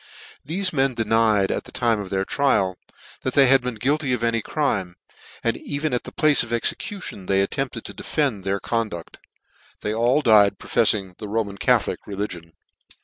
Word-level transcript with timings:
Thefe 0.47 0.73
men 0.73 0.95
denied, 0.95 1.51
at 1.51 1.65
the 1.65 1.71
time 1.71 1.99
of 1.99 2.09
their 2.09 2.25
trial, 2.25 2.75
that 3.21 3.35
they 3.35 3.45
had 3.45 3.61
been 3.61 3.75
guilty 3.75 4.13
of 4.13 4.23
any 4.23 4.41
crime 4.41 4.95
j 5.07 5.15
and 5.43 5.57
even 5.57 5.93
at 5.93 6.05
the 6.05 6.11
place 6.11 6.41
of 6.41 6.51
execution 6.51 7.27
they 7.27 7.43
attempted 7.43 7.85
to 7.85 7.93
defend 7.93 8.43
their 8.43 8.59
conduct. 8.59 9.19
They 9.81 9.93
all 9.93 10.23
died 10.23 10.57
profefiing 10.57 11.19
the 11.19 11.27
Ro 11.27 11.43
man 11.43 11.59
Catholic 11.59 11.99
religion. 12.07 12.53